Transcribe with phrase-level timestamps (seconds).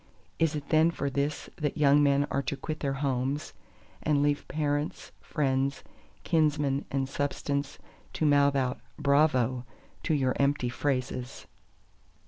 [0.39, 3.53] Is it then for this that young men are to quit their homes,
[4.01, 5.83] and leave parents, friends,
[6.23, 7.77] kinsmen and substance
[8.13, 9.63] to mouth out Bravo
[10.01, 11.45] to your empty phrases!